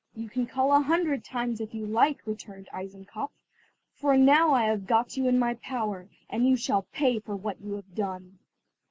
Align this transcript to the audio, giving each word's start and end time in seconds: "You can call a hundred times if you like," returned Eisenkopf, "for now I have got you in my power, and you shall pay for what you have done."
"You 0.15 0.29
can 0.31 0.47
call 0.47 0.73
a 0.73 0.79
hundred 0.81 1.23
times 1.23 1.61
if 1.61 1.75
you 1.75 1.85
like," 1.85 2.25
returned 2.25 2.69
Eisenkopf, 2.73 3.29
"for 3.93 4.17
now 4.17 4.51
I 4.51 4.63
have 4.63 4.87
got 4.87 5.15
you 5.15 5.27
in 5.27 5.37
my 5.37 5.53
power, 5.53 6.09
and 6.27 6.47
you 6.49 6.55
shall 6.57 6.87
pay 6.91 7.19
for 7.19 7.35
what 7.35 7.61
you 7.61 7.73
have 7.75 7.93
done." 7.93 8.39